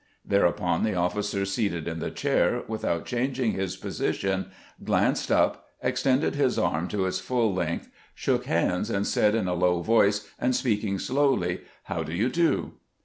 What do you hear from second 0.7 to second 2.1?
the officer seated in the